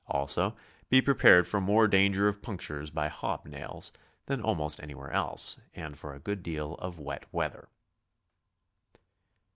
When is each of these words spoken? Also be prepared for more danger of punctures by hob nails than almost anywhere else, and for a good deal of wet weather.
Also 0.07 0.55
be 0.89 0.99
prepared 0.99 1.47
for 1.47 1.61
more 1.61 1.87
danger 1.87 2.27
of 2.27 2.41
punctures 2.41 2.89
by 2.89 3.07
hob 3.07 3.45
nails 3.45 3.91
than 4.25 4.41
almost 4.41 4.81
anywhere 4.81 5.11
else, 5.11 5.59
and 5.75 5.95
for 5.95 6.15
a 6.15 6.19
good 6.19 6.41
deal 6.41 6.73
of 6.79 6.97
wet 6.97 7.31
weather. 7.31 7.69